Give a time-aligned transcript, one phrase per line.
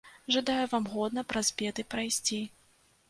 [0.35, 2.41] Жадаю вам годна праз беды прайсці.